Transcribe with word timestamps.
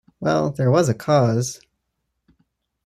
Well, 0.19 0.49
there 0.49 0.71
was 0.71 0.91
cause. 0.95 1.61